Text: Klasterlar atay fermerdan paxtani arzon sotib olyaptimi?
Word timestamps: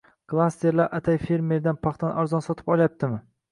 Klasterlar 0.31 0.89
atay 1.01 1.19
fermerdan 1.27 1.79
paxtani 1.89 2.19
arzon 2.25 2.45
sotib 2.49 2.75
olyaptimi? 2.79 3.25